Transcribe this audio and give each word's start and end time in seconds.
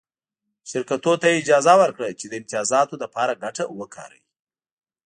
شرکتونو 0.69 1.19
ته 1.21 1.25
یې 1.29 1.37
اجازه 1.41 1.73
ورکړه 1.81 2.07
چې 2.19 2.25
د 2.27 2.33
امتیازاتو 2.41 2.95
لپاره 3.03 3.39
ګټه 3.43 3.63
وکاروي 3.79 4.23